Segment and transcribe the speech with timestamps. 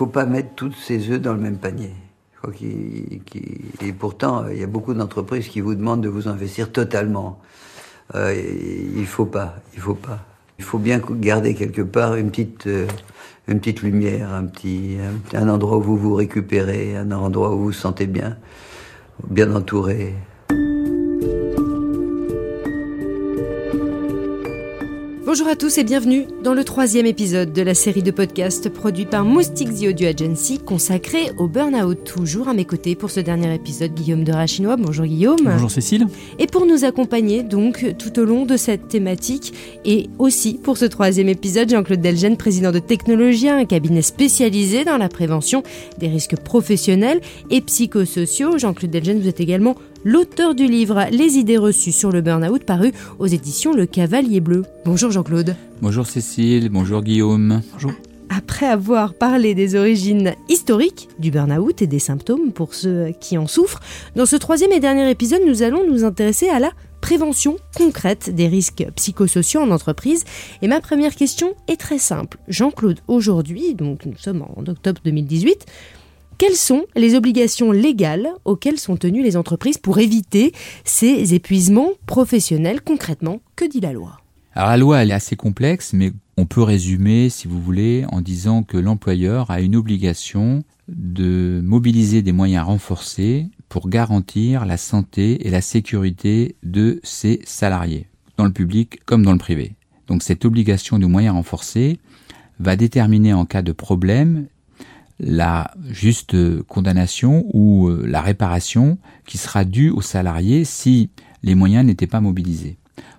[0.00, 1.92] faut pas mettre tous ses œufs dans le même panier.
[2.58, 7.38] Et pourtant, il y a beaucoup d'entreprises qui vous demandent de vous investir totalement.
[8.14, 8.34] Euh,
[8.96, 10.20] il faut pas, il faut pas.
[10.58, 12.86] Il faut bien garder quelque part une petite, euh,
[13.46, 14.96] une petite lumière, un petit,
[15.34, 18.38] un endroit où vous vous récupérez, un endroit où vous vous sentez bien,
[19.28, 20.14] bien entouré.
[25.30, 29.06] Bonjour à tous et bienvenue dans le troisième épisode de la série de podcasts produit
[29.06, 32.02] par Moustique The Audio Agency consacré au burn-out.
[32.02, 34.74] Toujours à mes côtés pour ce dernier épisode, Guillaume de Rachinois.
[34.74, 35.38] Bonjour Guillaume.
[35.44, 36.08] Bonjour Cécile.
[36.40, 40.86] Et pour nous accompagner donc tout au long de cette thématique et aussi pour ce
[40.86, 45.62] troisième épisode, Jean-Claude Delgen, président de Technologia, un cabinet spécialisé dans la prévention
[45.98, 47.20] des risques professionnels
[47.50, 48.58] et psychosociaux.
[48.58, 52.92] Jean-Claude Delgen, vous êtes également l'auteur du livre Les idées reçues sur le burn-out paru
[53.18, 54.64] aux éditions Le Cavalier Bleu.
[54.84, 55.56] Bonjour Jean-Claude.
[55.82, 57.62] Bonjour Cécile, bonjour Guillaume.
[57.72, 57.92] Bonjour.
[58.28, 63.46] Après avoir parlé des origines historiques du burn-out et des symptômes pour ceux qui en
[63.46, 63.80] souffrent,
[64.14, 66.70] dans ce troisième et dernier épisode, nous allons nous intéresser à la
[67.00, 70.24] prévention concrète des risques psychosociaux en entreprise.
[70.62, 72.38] Et ma première question est très simple.
[72.46, 75.66] Jean-Claude, aujourd'hui, donc nous sommes en octobre 2018,
[76.40, 80.52] quelles sont les obligations légales auxquelles sont tenues les entreprises pour éviter
[80.84, 84.22] ces épuisements professionnels concrètement Que dit la loi?
[84.54, 88.22] Alors la loi elle est assez complexe, mais on peut résumer, si vous voulez, en
[88.22, 95.46] disant que l'employeur a une obligation de mobiliser des moyens renforcés pour garantir la santé
[95.46, 98.06] et la sécurité de ses salariés,
[98.38, 99.74] dans le public comme dans le privé.
[100.06, 101.98] Donc cette obligation de moyens renforcés
[102.60, 104.46] va déterminer en cas de problème
[105.20, 111.10] la juste condamnation ou euh, la réparation qui sera due aux salariés si
[111.42, 112.78] les moyens n'étaient pas mobilisés.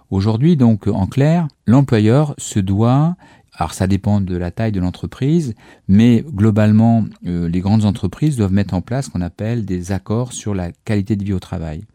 [0.09, 3.15] Aujourd'hui, donc, en clair, l'employeur se doit,
[3.53, 5.53] alors ça dépend de la taille de l'entreprise,
[5.87, 10.33] mais globalement, euh, les grandes entreprises doivent mettre en place ce qu'on appelle des accords
[10.33, 11.85] sur la qualité de vie au travail.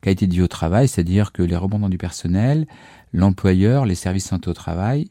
[0.00, 2.66] Qualité de vie au travail, c'est-à-dire que les rebondants du personnel,
[3.12, 5.10] l'employeur, les services santé au travail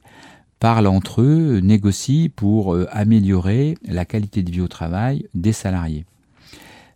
[0.60, 6.06] parlent entre eux, négocient pour euh, améliorer la qualité de vie au travail des salariés.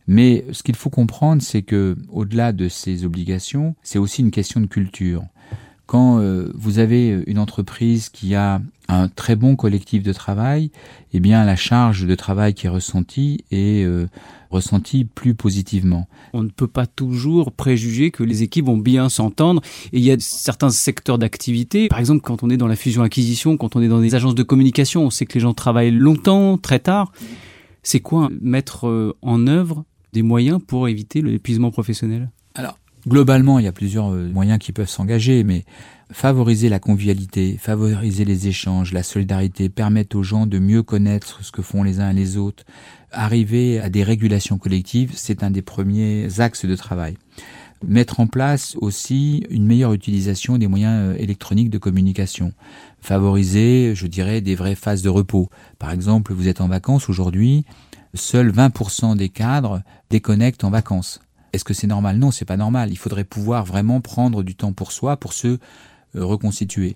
[0.07, 4.59] Mais ce qu'il faut comprendre, c'est que au-delà de ces obligations, c'est aussi une question
[4.59, 5.24] de culture.
[5.85, 10.71] Quand euh, vous avez une entreprise qui a un très bon collectif de travail,
[11.13, 14.07] eh bien la charge de travail qui est ressentie est euh,
[14.49, 16.07] ressenti plus positivement.
[16.33, 19.61] On ne peut pas toujours préjuger que les équipes vont bien s'entendre
[19.91, 23.57] et il y a certains secteurs d'activité, par exemple quand on est dans la fusion-acquisition,
[23.57, 26.57] quand on est dans des agences de communication, on sait que les gens travaillent longtemps,
[26.57, 27.11] très tard.
[27.81, 29.83] C'est quoi mettre euh, en œuvre
[30.13, 32.29] des moyens pour éviter l'épuisement professionnel?
[32.55, 32.77] Alors,
[33.08, 35.66] globalement, il y a plusieurs euh, moyens qui peuvent s'engager, mais
[36.12, 41.52] favoriser la convivialité, favoriser les échanges, la solidarité, permettre aux gens de mieux connaître ce
[41.52, 42.63] que font les uns et les autres,
[43.12, 47.18] arriver à des régulations collectives, c'est un des premiers axes de travail.
[47.86, 52.53] Mettre en place aussi une meilleure utilisation des moyens euh, électroniques de communication.
[53.02, 55.50] Favoriser, je dirais, des vraies phases de repos.
[55.80, 57.66] Par exemple, vous êtes en vacances aujourd'hui,
[58.13, 61.19] seuls 20% des cadres déconnectent en vacances.
[61.53, 62.18] Est-ce que c'est normal?
[62.18, 62.90] Non, c'est pas normal.
[62.91, 65.59] Il faudrait pouvoir vraiment prendre du temps pour soi, pour se
[66.16, 66.96] euh, reconstituer.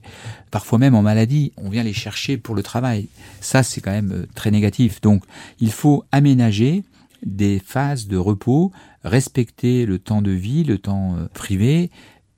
[0.51, 3.07] Parfois même en maladie, on vient les chercher pour le travail.
[3.39, 5.01] Ça, c'est quand même euh, très négatif.
[5.01, 5.23] Donc,
[5.59, 6.83] il faut aménager
[7.25, 8.71] des phases de repos,
[9.03, 11.89] respecter le temps de vie, le temps euh, privé,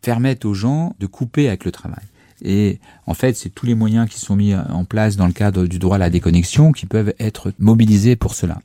[0.02, 2.04] permettre aux gens de couper avec le travail.
[2.42, 5.66] Et en fait, c'est tous les moyens qui sont mis en place dans le cadre
[5.66, 8.62] du droit à la déconnexion qui peuvent être mobilisés pour cela.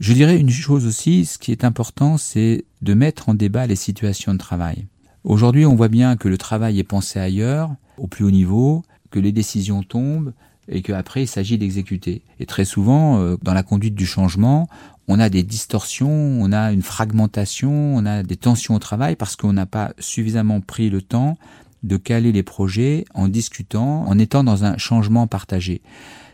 [0.00, 3.76] Je dirais une chose aussi, ce qui est important, c'est de mettre en débat les
[3.76, 4.86] situations de travail.
[5.24, 9.20] Aujourd'hui, on voit bien que le travail est pensé ailleurs, au plus haut niveau, que
[9.20, 10.32] les décisions tombent
[10.68, 12.22] et qu'après il s'agit d'exécuter.
[12.38, 14.68] Et très souvent, euh, dans la conduite du changement,
[15.06, 19.36] on a des distorsions, on a une fragmentation, on a des tensions au travail parce
[19.36, 21.36] qu'on n'a pas suffisamment pris le temps
[21.82, 25.82] de caler les projets en discutant, en étant dans un changement partagé.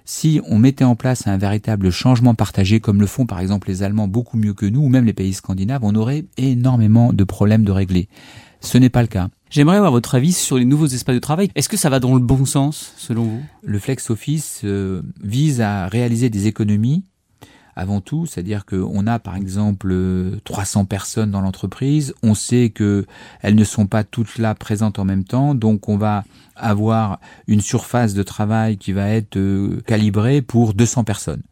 [0.09, 3.83] Si on mettait en place un véritable changement partagé, comme le font par exemple les
[3.83, 7.65] Allemands beaucoup mieux que nous, ou même les pays scandinaves, on aurait énormément de problèmes
[7.65, 8.09] de régler.
[8.61, 9.29] Ce n'est pas le cas.
[9.51, 11.51] J'aimerais avoir votre avis sur les nouveaux espaces de travail.
[11.57, 13.43] Est-ce que ça va dans le bon sens, selon vous?
[13.65, 17.03] Le flex office euh, vise à réaliser des économies
[17.77, 19.95] avant tout, c'est-à-dire qu'on a par exemple
[20.45, 23.07] 300 personnes dans l'entreprise, on sait que
[23.43, 26.25] elles ne sont pas toutes là présentes en même temps, donc on va
[26.57, 31.43] avoir une surface de travail qui va être euh, calibrée pour 200 personnes.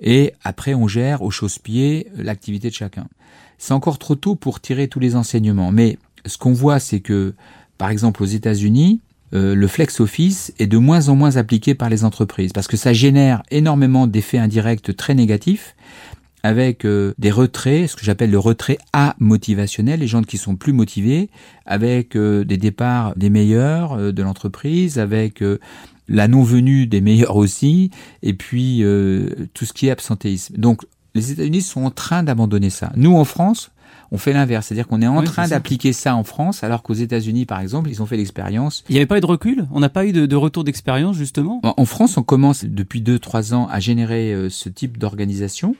[0.00, 3.06] Et après, on gère au chausse-pied l'activité de chacun.
[3.58, 7.34] C'est encore trop tôt pour tirer tous les enseignements, mais ce qu'on voit, c'est que,
[7.78, 9.00] par exemple, aux États-Unis,
[9.34, 12.76] euh, le flex office est de moins en moins appliqué par les entreprises parce que
[12.76, 15.74] ça génère énormément d'effets indirects très négatifs
[16.42, 20.74] avec euh, des retraits, ce que j'appelle le retrait amotivationnel, les gens qui sont plus
[20.74, 21.30] motivés,
[21.64, 25.42] avec euh, des départs des meilleurs de l'entreprise, avec
[26.06, 27.90] la non-venue des meilleurs aussi,
[28.22, 28.84] et puis
[29.54, 30.56] tout ce qui est absentéisme.
[30.58, 30.82] Donc
[31.14, 32.92] les États-Unis sont en train d'abandonner ça.
[32.96, 33.70] Nous, en France,
[34.14, 36.14] on fait l'inverse, c'est-à-dire qu'on est en train d'appliquer ça.
[36.14, 38.84] en France, alors qu'aux États-Unis, par exemple, ils ont fait l'expérience.
[38.88, 39.66] Il n'y avait pas eu de recul?
[39.72, 41.60] On n'a pas eu de, retour d'expérience, justement?
[41.64, 45.74] En France, on commence depuis 2-3 ans à générer euh, ce type d'organisation,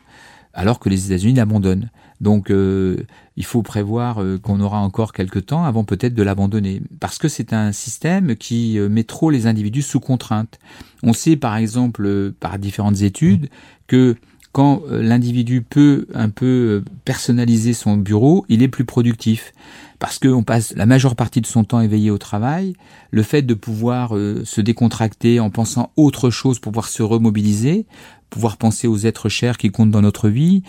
[0.53, 1.91] alors que les États-Unis l'abandonnent.
[2.21, 3.05] Donc, euh,
[3.37, 7.29] il faut prévoir euh, qu'on aura encore quelques temps avant peut-être de l'abandonner, parce que
[7.29, 10.59] c'est un système qui met trop les individus sous contrainte.
[11.05, 13.49] On sait, par exemple, par différentes études,
[13.87, 14.17] que
[14.55, 19.53] quand euh, l'individu peut un peu euh, personnaliser son bureau, il est plus productif.
[19.99, 22.75] Parce qu'on passe la majeure partie de son temps éveillé au travail,
[23.11, 27.85] le fait de pouvoir euh, se décontracter en pensant autre chose pouvoir se remobiliser,
[28.31, 30.63] pouvoir penser aux êtres chers qui comptent dans notre vie,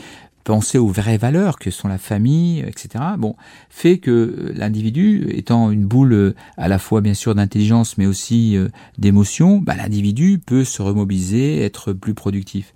[0.45, 3.03] penser aux vraies valeurs que sont la famille, etc.
[3.19, 3.35] Bon,
[3.69, 8.57] fait que l'individu, étant une boule à la fois bien sûr d'intelligence mais aussi
[8.97, 12.73] d'émotion, bah, l'individu peut se remobiliser, être plus productif.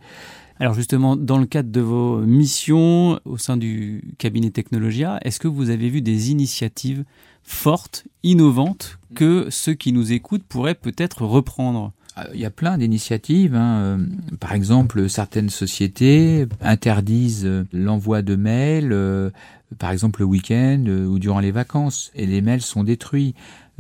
[0.61, 5.47] Alors justement, dans le cadre de vos missions au sein du cabinet Technologia, est-ce que
[5.47, 7.05] vous avez vu des initiatives
[7.43, 11.93] fortes, innovantes, que ceux qui nous écoutent pourraient peut-être reprendre?
[12.17, 13.55] Ah, il y a plein d'initiatives.
[13.55, 13.79] Hein.
[13.79, 13.97] Euh,
[14.41, 19.29] par exemple, certaines sociétés interdisent euh, l'envoi de mails, euh,
[19.77, 23.33] par exemple le week-end ou durant les vacances, et les mails sont détruits.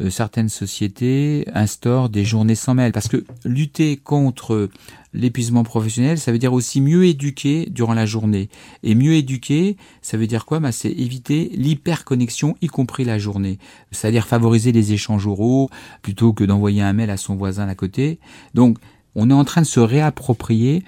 [0.09, 4.69] Certaines sociétés instaurent des journées sans mails, parce que lutter contre
[5.13, 8.49] l'épuisement professionnel, ça veut dire aussi mieux éduquer durant la journée.
[8.83, 10.59] Et mieux éduquer, ça veut dire quoi?
[10.59, 13.57] Bah, C'est éviter l'hyperconnexion, y compris la journée.
[13.91, 15.69] C'est-à-dire favoriser les échanges oraux
[16.01, 18.19] plutôt que d'envoyer un mail à son voisin à côté.
[18.53, 18.77] Donc,
[19.15, 20.83] on est en train de se réapproprier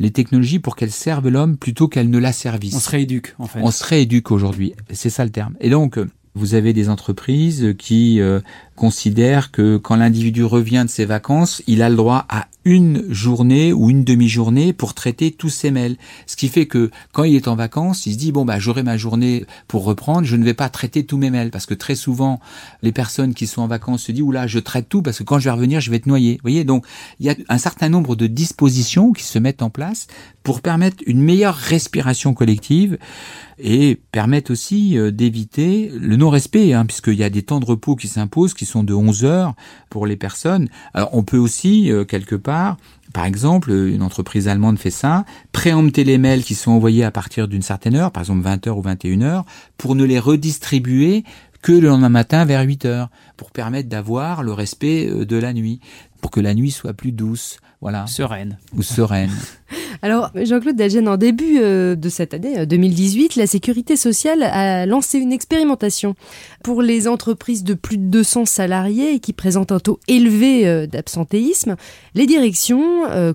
[0.00, 2.74] les technologies pour qu'elles servent l'homme plutôt qu'elles ne l'asservissent.
[2.74, 3.60] On se rééduque, en fait.
[3.62, 4.74] On se rééduque aujourd'hui.
[4.90, 5.54] C'est ça le terme.
[5.60, 5.98] Et donc,
[6.34, 8.40] vous avez des entreprises qui euh,
[8.74, 13.72] considèrent que quand l'individu revient de ses vacances, il a le droit à une journée
[13.72, 15.96] ou une demi-journée pour traiter tous ses mails.
[16.26, 18.82] Ce qui fait que quand il est en vacances, il se dit bon bah j'aurai
[18.82, 21.94] ma journée pour reprendre, je ne vais pas traiter tous mes mails parce que très
[21.94, 22.40] souvent
[22.82, 25.38] les personnes qui sont en vacances se disent oula je traite tout parce que quand
[25.38, 26.34] je vais revenir je vais être noyé.
[26.34, 26.86] Vous voyez donc
[27.20, 30.06] il y a un certain nombre de dispositions qui se mettent en place
[30.44, 32.98] pour permettre une meilleure respiration collective
[33.58, 37.96] et permettent aussi euh, d'éviter le non-respect, hein, puisqu'il y a des temps de repos
[37.96, 39.54] qui s'imposent, qui sont de 11 heures
[39.88, 40.68] pour les personnes.
[40.92, 42.76] Alors on peut aussi, euh, quelque part,
[43.14, 47.48] par exemple, une entreprise allemande fait ça, préempter les mails qui sont envoyés à partir
[47.48, 49.44] d'une certaine heure, par exemple 20h ou 21h,
[49.78, 51.24] pour ne les redistribuer
[51.62, 53.08] que le lendemain matin vers 8 heures,
[53.38, 55.80] pour permettre d'avoir le respect euh, de la nuit,
[56.20, 58.06] pour que la nuit soit plus douce, voilà.
[58.06, 58.58] Sereine.
[58.74, 59.30] Ou sereine.
[60.04, 64.84] Alors, Jean-Claude Dalgène, en début euh, de cette année 2018, euh, la Sécurité sociale a
[64.84, 66.14] lancé une expérimentation
[66.62, 71.76] pour les entreprises de plus de 200 salariés qui présentent un taux élevé euh, d'absentéisme.
[72.14, 72.84] Les directions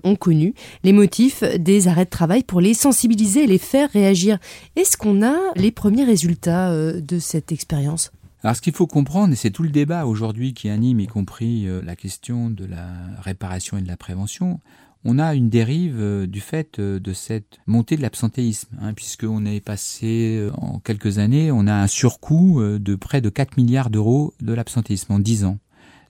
[0.04, 4.38] ont connu les motifs des arrêts de travail pour les sensibiliser et les faire réagir.
[4.76, 8.12] Est-ce qu'on a les premiers résultats de cette expérience?
[8.44, 11.66] Alors ce qu'il faut comprendre, et c'est tout le débat aujourd'hui qui anime y compris
[11.84, 12.86] la question de la
[13.22, 14.60] réparation et de la prévention,
[15.04, 19.46] on a une dérive euh, du fait euh, de cette montée de l'absentéisme, hein, puisqu'on
[19.46, 23.90] est passé euh, en quelques années, on a un surcoût de près de 4 milliards
[23.90, 25.58] d'euros de l'absentéisme en 10 ans.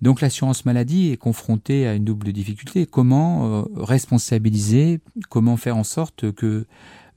[0.03, 2.87] Donc l'assurance maladie est confrontée à une double difficulté.
[2.87, 6.67] Comment responsabiliser, comment faire en sorte que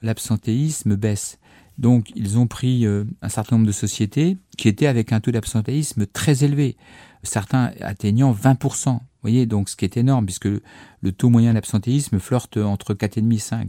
[0.02, 1.40] l'absentéisme baisse?
[1.78, 6.06] Donc ils ont pris un certain nombre de sociétés qui étaient avec un taux d'absentéisme
[6.08, 6.76] très élevé,
[7.24, 12.58] certains atteignant 20% voyez, donc ce qui est énorme, puisque le taux moyen d'absentéisme flirte
[12.58, 13.68] entre 4,5 et 5.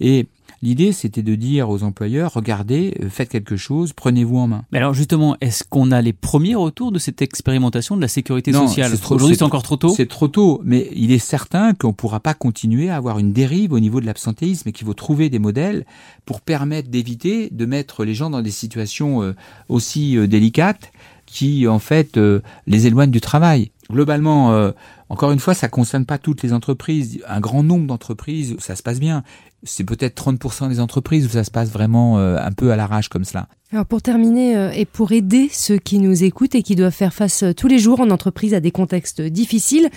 [0.00, 0.26] Et
[0.60, 4.64] l'idée, c'était de dire aux employeurs, regardez, euh, faites quelque chose, prenez-vous en main.
[4.72, 8.52] Mais alors justement, est-ce qu'on a les premiers retours de cette expérimentation de la sécurité
[8.52, 8.92] sociale?
[9.10, 9.88] Aujourd'hui, c'est encore trop tôt?
[9.88, 13.32] C'est trop tôt, mais il est certain qu'on ne pourra pas continuer à avoir une
[13.32, 15.86] dérive au niveau de l'absentéisme et qu'il faut trouver des modèles
[16.24, 19.34] pour permettre d'éviter de mettre les gens dans des situations euh,
[19.68, 20.90] aussi euh, délicates
[21.28, 22.18] qui, en fait,
[22.66, 24.72] les éloignent du travail globalement, euh,
[25.08, 27.20] encore une fois, ça concerne pas toutes les entreprises.
[27.26, 29.22] Un grand nombre d'entreprises, ça se passe bien.
[29.64, 33.08] C'est peut-être 30% des entreprises où ça se passe vraiment euh, un peu à l'arrache
[33.08, 33.48] comme cela.
[33.72, 37.12] Alors pour terminer euh, et pour aider ceux qui nous écoutent et qui doivent faire
[37.12, 39.90] face tous les jours en entreprise à des contextes difficiles,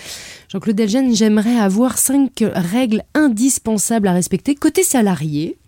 [0.48, 5.58] Jean-Claude Delgen, j'aimerais avoir cinq règles indispensables à respecter côté salarié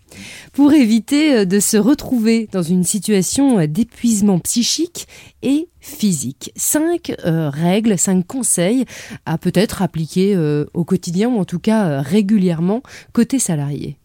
[0.53, 5.07] pour éviter euh, de se retrouver dans une situation euh, d'épuisement psychique
[5.41, 6.51] et physique.
[6.55, 8.85] Cinq euh, règles, cinq conseils
[9.25, 10.35] à peut-être appliquer
[10.73, 12.81] au quotidien ou en tout cas régulièrement
[13.13, 13.97] côté salarié.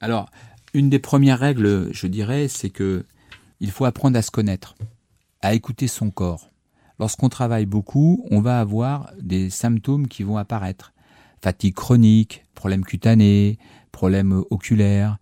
[0.00, 0.28] Alors,
[0.74, 3.04] une des premières règles, je dirais, c'est que
[3.60, 4.74] il faut apprendre à se connaître,
[5.40, 6.50] à écouter son corps.
[6.98, 10.92] Lorsqu'on travaille beaucoup, on va avoir des symptômes qui vont apparaître.
[11.42, 13.58] Fatigue chronique, problèmes cutanés,
[13.92, 15.18] problèmes oculaires,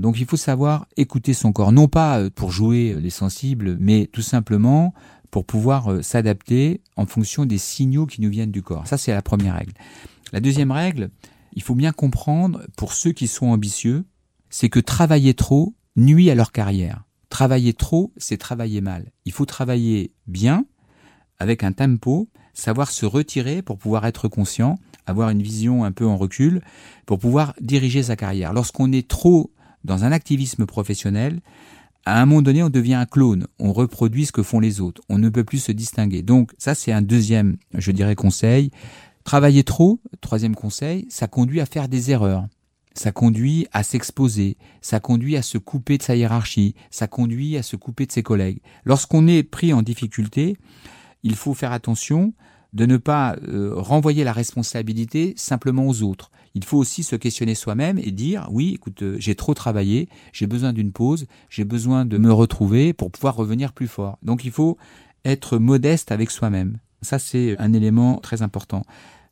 [0.00, 4.08] Donc il faut savoir écouter son corps, non pas euh, pour jouer les sensibles, mais
[4.12, 4.94] tout simplement
[5.30, 8.86] pour pouvoir euh, s'adapter en fonction des signaux qui nous viennent du corps.
[8.86, 9.72] Ça, c'est la première règle.
[10.32, 11.10] La deuxième règle,
[11.54, 14.04] il faut bien comprendre, pour ceux qui sont ambitieux,
[14.50, 17.04] c'est que travailler trop nuit à leur carrière.
[17.30, 19.10] Travailler trop, c'est travailler mal.
[19.24, 20.66] Il faut travailler bien,
[21.38, 26.06] avec un tempo, savoir se retirer pour pouvoir être conscient, avoir une vision un peu
[26.06, 26.62] en recul,
[27.06, 28.52] pour pouvoir diriger sa carrière.
[28.52, 29.50] Lorsqu'on est trop
[29.84, 31.40] dans un activisme professionnel,
[32.06, 33.46] à un moment donné, on devient un clone.
[33.58, 35.00] On reproduit ce que font les autres.
[35.08, 36.22] On ne peut plus se distinguer.
[36.22, 38.70] Donc, ça, c'est un deuxième, je dirais, conseil.
[39.24, 42.46] Travailler trop, troisième conseil, ça conduit à faire des erreurs.
[42.94, 47.64] Ça conduit à s'exposer, ça conduit à se couper de sa hiérarchie, ça conduit à
[47.64, 48.60] se couper de ses collègues.
[48.84, 50.56] Lorsqu'on est pris en difficulté,
[51.24, 52.34] il faut faire attention
[52.74, 56.30] de ne pas euh, renvoyer la responsabilité simplement aux autres.
[56.54, 60.46] Il faut aussi se questionner soi-même et dire oui, écoute, euh, j'ai trop travaillé, j'ai
[60.46, 64.18] besoin d'une pause, j'ai besoin de me retrouver pour pouvoir revenir plus fort.
[64.22, 64.76] Donc il faut
[65.24, 66.78] être modeste avec soi-même.
[67.00, 68.84] Ça c'est un élément très important.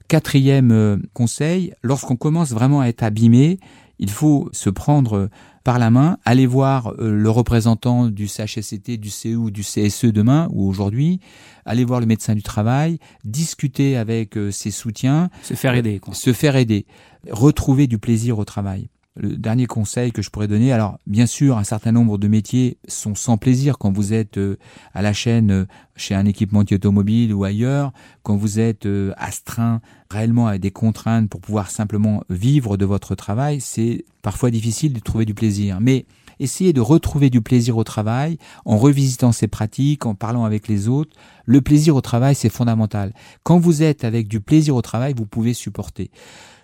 [0.09, 3.59] Quatrième euh, conseil, lorsqu'on commence vraiment à être abîmé,
[3.99, 5.29] il faut se prendre
[5.65, 10.07] par la main, aller voir euh, le représentant du CHSCT, du CE ou du CSE
[10.07, 11.21] demain ou aujourd'hui,
[11.65, 15.31] aller voir le médecin du travail, discuter avec euh, ses soutiens.
[15.43, 16.01] Se faire aider.
[16.01, 16.15] Quoi.
[16.15, 16.87] Se faire aider.
[17.31, 21.59] Retrouver du plaisir au travail le dernier conseil que je pourrais donner, alors bien sûr,
[21.59, 24.57] un certain nombre de métiers sont sans plaisir quand vous êtes euh,
[24.95, 25.67] à la chaîne euh,
[25.97, 27.93] chez un équipementier automobile ou ailleurs,
[28.23, 33.15] quand vous êtes euh, astreint réellement à des contraintes pour pouvoir simplement vivre de votre
[33.15, 35.79] travail, c'est parfois difficile de trouver du plaisir.
[35.81, 36.07] Mais
[36.41, 40.89] essayez de retrouver du plaisir au travail en revisitant ses pratiques, en parlant avec les
[40.89, 41.15] autres.
[41.45, 43.13] Le plaisir au travail, c'est fondamental.
[43.43, 46.11] Quand vous êtes avec du plaisir au travail, vous pouvez supporter.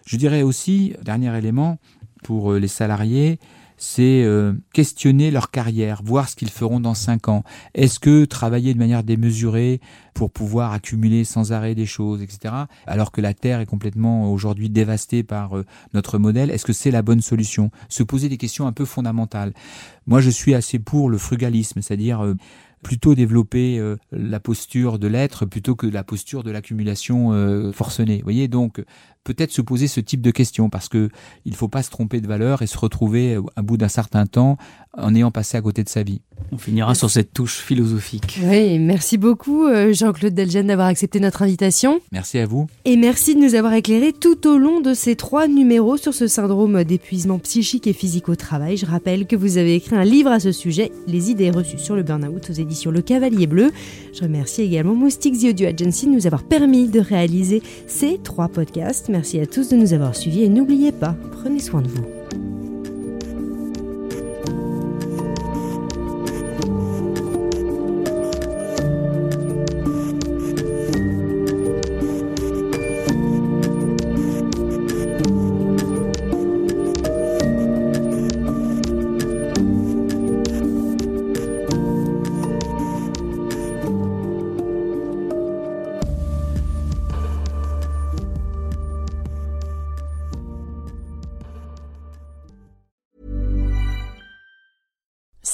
[0.06, 1.76] Je dirais aussi, dernier élément,
[2.22, 3.38] pour euh, les salariés,
[3.78, 7.44] c'est euh, questionner leur carrière, voir ce qu'ils feront dans cinq ans.
[7.74, 9.80] Est-ce que travailler de manière démesurée
[10.14, 12.54] pour pouvoir accumuler sans arrêt des choses, etc.,
[12.86, 16.90] alors que la Terre est complètement aujourd'hui dévastée par euh, notre modèle, est-ce que c'est
[16.90, 17.70] la bonne solution?
[17.88, 19.52] Se poser des questions un peu fondamentales.
[20.06, 22.34] Moi, je suis assez pour le frugalisme, c'est-à-dire
[22.82, 23.82] plutôt développer
[24.12, 28.18] la posture de l'être plutôt que la posture de l'accumulation forcenée.
[28.18, 28.82] Vous voyez, donc
[29.24, 31.10] peut-être se poser ce type de questions parce que
[31.44, 34.56] il faut pas se tromper de valeur et se retrouver à bout d'un certain temps
[34.96, 36.20] en ayant passé à côté de sa vie.
[36.52, 38.40] On finira sur cette touche philosophique.
[38.42, 42.00] Oui, merci beaucoup euh, Jean-Claude Delgen d'avoir accepté notre invitation.
[42.12, 42.68] Merci à vous.
[42.84, 46.26] Et merci de nous avoir éclairé tout au long de ces trois numéros sur ce
[46.26, 48.76] syndrome d'épuisement psychique et physique au travail.
[48.76, 51.94] Je rappelle que vous avez écrit un livre à ce sujet, Les idées reçues sur
[51.94, 53.70] le burn-out aux éditions Le Cavalier Bleu.
[54.14, 58.48] Je remercie également Moustique The Audio Agency de nous avoir permis de réaliser ces trois
[58.48, 59.08] podcasts.
[59.08, 62.47] Merci à tous de nous avoir suivis et n'oubliez pas, prenez soin de vous.